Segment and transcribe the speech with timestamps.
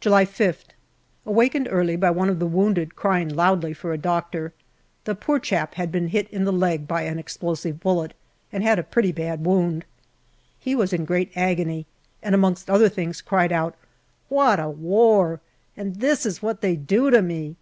[0.00, 0.66] July 5th.
[1.24, 4.52] Awakened early by one of the wounded crying loudly for a doctor.
[5.04, 8.14] The poor chap had been hit in the leg by JULY 161 an explosive bullet
[8.52, 9.86] and had a pretty bad wound.
[10.58, 11.86] He was in great agcny,
[12.22, 13.74] and amongst other things cried out,"
[14.42, 15.40] What a war;
[15.74, 17.56] and this is what they do to me